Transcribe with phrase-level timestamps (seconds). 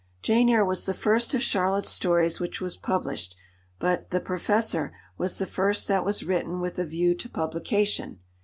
[0.23, 3.35] Jane Eyre was the first of Charlotte's stories which was published,
[3.77, 8.17] but The Professor was the first that was written with a view to publication.